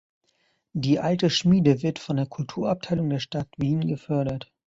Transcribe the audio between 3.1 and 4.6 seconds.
der Stadt Wien gefördert.